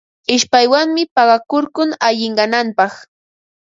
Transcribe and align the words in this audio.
Ishpaywanmi 0.35 1.03
paqakurkun 1.15 1.89
allinyananpaq. 2.07 2.93